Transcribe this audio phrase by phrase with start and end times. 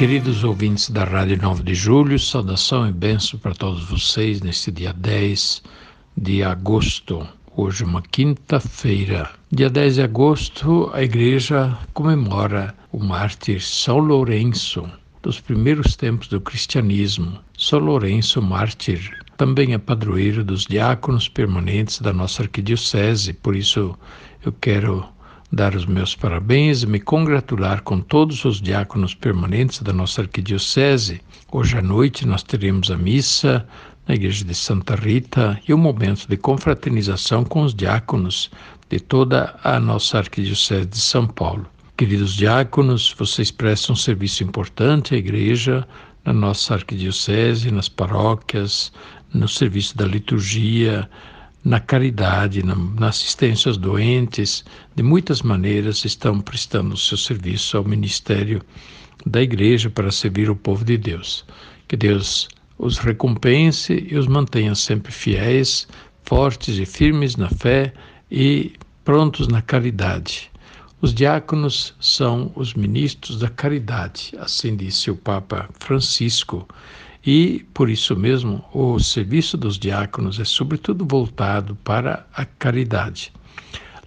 [0.00, 4.94] Queridos ouvintes da Rádio 9 de Julho, saudação e benção para todos vocês neste dia
[4.94, 5.62] 10
[6.16, 7.28] de agosto.
[7.54, 9.28] Hoje, uma quinta-feira.
[9.52, 14.88] Dia 10 de agosto, a igreja comemora o mártir São Lourenço,
[15.22, 17.38] dos primeiros tempos do cristianismo.
[17.58, 23.94] São Lourenço, mártir, também é padroeiro dos diáconos permanentes da nossa arquidiocese, por isso
[24.42, 25.06] eu quero
[25.52, 31.20] dar os meus parabéns e me congratular com todos os diáconos permanentes da nossa arquidiocese.
[31.50, 33.66] Hoje à noite nós teremos a missa
[34.06, 38.50] na igreja de Santa Rita e um momento de confraternização com os diáconos
[38.88, 41.66] de toda a nossa arquidiocese de São Paulo.
[41.96, 45.86] Queridos diáconos, vocês prestam um serviço importante à igreja,
[46.24, 48.92] na nossa arquidiocese, nas paróquias,
[49.32, 51.08] no serviço da liturgia,
[51.64, 57.76] na caridade, na, na, assistência aos doentes, de muitas maneiras estão prestando o seu serviço
[57.76, 58.62] ao ministério
[59.26, 61.44] da igreja para servir o povo de Deus.
[61.86, 65.86] Que Deus os recompense e os mantenha sempre fiéis,
[66.22, 67.92] fortes e firmes na fé
[68.30, 68.72] e
[69.04, 70.50] prontos na caridade.
[71.02, 76.66] Os diáconos são os ministros da caridade, assim disse o Papa Francisco
[77.24, 83.32] e, por isso mesmo, o serviço dos diáconos é sobretudo voltado para a caridade.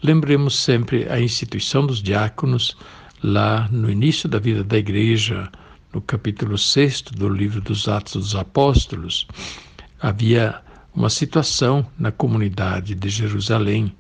[0.01, 2.75] Lembremos sempre a instituição dos diáconos
[3.23, 5.49] lá no início da vida da igreja,
[5.93, 9.27] no capítulo 6 do livro dos Atos dos Apóstolos.
[10.01, 10.59] Havia
[10.93, 13.95] uma situação na comunidade de Jerusalém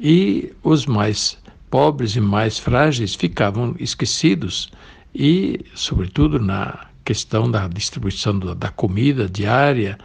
[0.00, 1.38] e os mais
[1.70, 4.70] pobres e mais frágeis ficavam esquecidos
[5.14, 9.98] e, sobretudo, na questão da distribuição da comida diária,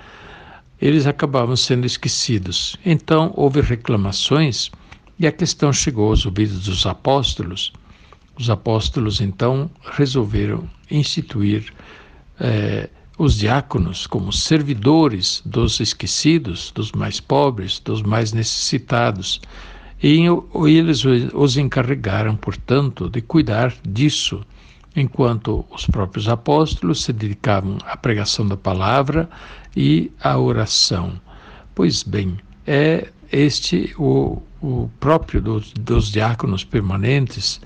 [0.81, 2.75] eles acabavam sendo esquecidos.
[2.85, 4.69] Então houve reclamações
[5.17, 7.73] e a questão chegou aos ouvidos dos apóstolos.
[8.37, 11.73] Os apóstolos então resolveram instituir
[12.39, 19.41] eh, os diáconos como servidores dos esquecidos, dos mais pobres, dos mais necessitados.
[20.01, 20.25] E
[20.65, 24.41] eles os encarregaram, portanto, de cuidar disso
[24.99, 29.29] enquanto os próprios apóstolos se dedicavam à pregação da palavra
[29.75, 31.19] e à oração.
[31.73, 32.37] Pois bem,
[32.67, 37.61] é este o, o próprio dos, dos diáconos permanentes,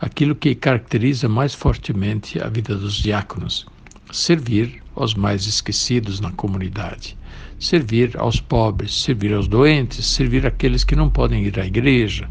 [0.00, 3.66] aquilo que caracteriza mais fortemente a vida dos diáconos:
[4.12, 7.16] servir aos mais esquecidos na comunidade,
[7.58, 12.28] servir aos pobres, servir aos doentes, servir aqueles que não podem ir à igreja,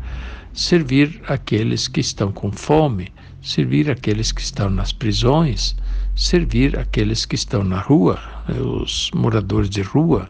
[0.53, 3.11] servir aqueles que estão com fome,
[3.45, 5.75] servir aqueles que estão nas prisões,
[6.15, 8.19] servir aqueles que estão na rua,
[8.49, 10.27] os moradores de rua.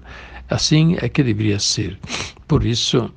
[0.50, 1.98] Assim é que deveria ser.
[2.46, 3.10] Por isso,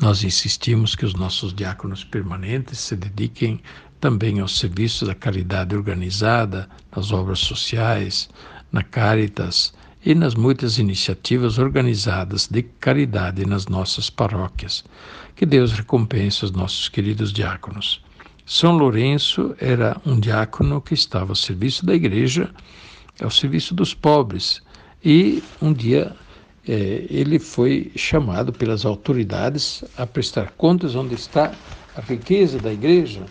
[0.00, 3.60] nós insistimos que os nossos diáconos permanentes se dediquem
[4.00, 8.28] também ao serviço da caridade organizada, nas obras sociais,
[8.72, 9.72] na Caritas
[10.04, 14.84] e nas muitas iniciativas organizadas de caridade nas nossas paróquias.
[15.36, 18.02] Que Deus recompense os nossos queridos diáconos.
[18.44, 22.50] São Lourenço era um diácono que estava ao serviço da igreja,
[23.20, 24.60] ao serviço dos pobres.
[25.04, 26.14] E um dia
[26.66, 31.52] é, ele foi chamado pelas autoridades a prestar contas onde está
[31.96, 33.22] a riqueza da igreja.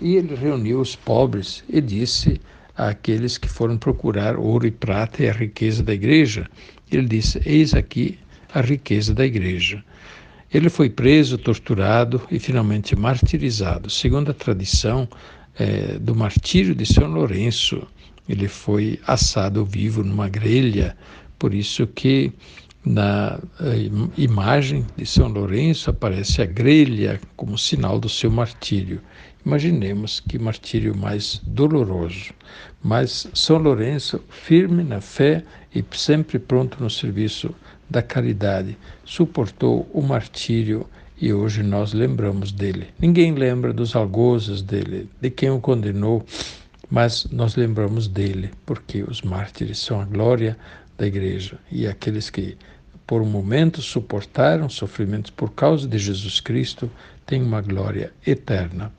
[0.00, 2.40] E ele reuniu os pobres e disse
[2.76, 6.48] àqueles que foram procurar ouro e prata e a riqueza da igreja:
[6.90, 8.18] ele disse: Eis aqui
[8.54, 9.84] a riqueza da igreja.
[10.52, 13.88] Ele foi preso, torturado e finalmente martirizado.
[13.88, 15.08] Segundo a tradição
[15.58, 17.86] é, do martírio de São Lourenço,
[18.28, 20.96] ele foi assado vivo numa grelha,
[21.38, 22.32] por isso que
[22.84, 29.02] na eh, imagem de São Lourenço aparece a grelha como sinal do seu martírio.
[29.44, 32.32] Imaginemos que martírio mais doloroso.
[32.82, 35.44] Mas São Lourenço, firme na fé
[35.74, 37.54] e sempre pronto no serviço
[37.90, 40.86] da caridade, suportou o martírio
[41.20, 42.88] e hoje nós lembramos dele.
[42.98, 46.24] Ninguém lembra dos algozes dele, de quem o condenou,
[46.88, 50.56] mas nós lembramos dele, porque os mártires são a glória
[50.96, 52.56] da igreja e aqueles que
[53.06, 56.88] por um momento suportaram sofrimentos por causa de Jesus Cristo
[57.26, 58.92] têm uma glória eterna.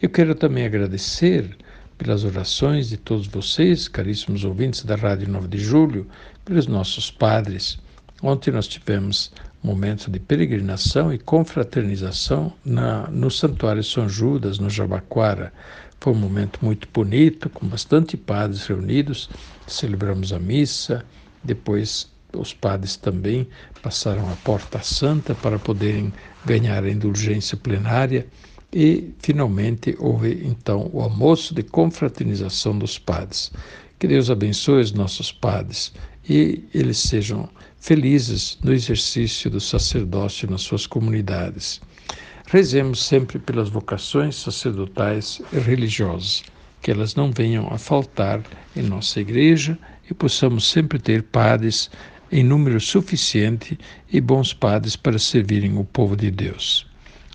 [0.00, 1.56] Eu quero também agradecer
[1.96, 6.06] pelas orações de todos vocês, caríssimos ouvintes da Rádio 9 de Julho,
[6.44, 7.78] pelos nossos padres.
[8.22, 9.32] Ontem nós tivemos
[9.62, 15.52] momento de peregrinação e confraternização na, no Santuário São Judas, no Jabaquara.
[16.00, 19.28] Foi um momento muito bonito, com bastante padres reunidos.
[19.66, 21.04] Celebramos a missa,
[21.42, 23.46] depois os padres também
[23.82, 26.12] passaram a Porta Santa para poderem
[26.44, 28.26] ganhar a indulgência plenária
[28.72, 33.52] e finalmente houve então o almoço de confraternização dos padres.
[33.98, 35.92] Que Deus abençoe os nossos padres
[36.28, 37.48] e eles sejam
[37.78, 41.80] felizes no exercício do sacerdócio nas suas comunidades.
[42.46, 46.44] Rezemos sempre pelas vocações sacerdotais e religiosas,
[46.80, 48.42] que elas não venham a faltar
[48.76, 49.78] em nossa igreja
[50.10, 51.90] e possamos sempre ter padres
[52.30, 53.78] em número suficiente
[54.10, 56.86] e bons padres para servirem o povo de Deus.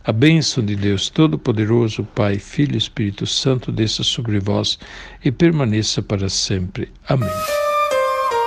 [0.04, 4.80] A bênção de Deus Todo-Poderoso, Pai, Filho e Espírito Santo, desça sobre vós
[5.24, 6.90] e permaneça para sempre.
[7.07, 7.56] Amém.